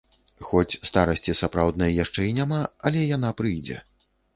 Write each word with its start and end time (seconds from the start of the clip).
Хоць 0.47 0.79
старасці 0.91 1.37
сапраўднай 1.41 1.95
яшчэ 2.05 2.21
і 2.31 2.35
няма, 2.41 2.67
але 2.85 3.09
яна 3.17 3.29
прыйдзе. 3.41 3.85